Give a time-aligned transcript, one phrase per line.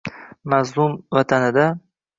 [0.53, 1.69] Mazlum vatanida